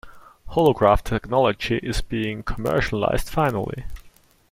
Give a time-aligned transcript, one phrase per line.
[0.47, 3.85] Holograph technology is being commercialized finally.